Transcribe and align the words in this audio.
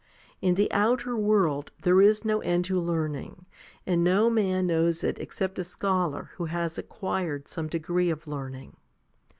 In 0.41 0.55
the 0.55 0.71
outer 0.71 1.15
world, 1.15 1.71
there 1.83 2.01
is 2.01 2.25
no 2.25 2.39
end 2.39 2.65
to 2.65 2.79
learning, 2.81 3.45
and 3.85 4.03
no 4.03 4.31
man 4.31 4.65
knows 4.65 5.03
it 5.03 5.19
except 5.19 5.59
a 5.59 5.63
scholar 5.63 6.31
who 6.37 6.45
has 6.45 6.79
acquired 6.79 7.47
some 7.47 7.67
degree 7.67 8.09
of 8.09 8.25
learning. 8.27 8.77